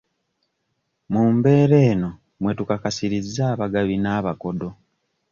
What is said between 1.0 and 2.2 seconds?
Mu mbeera eno